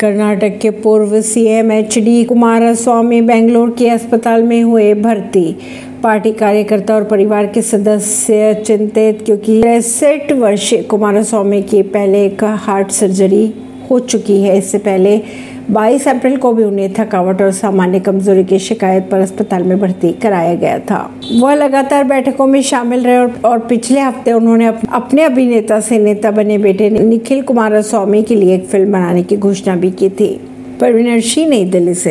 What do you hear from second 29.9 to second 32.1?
की थी। परवीनर सिंह नई दिल्ली से।